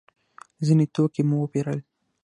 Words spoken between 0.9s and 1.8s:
توکي مو وپېرل.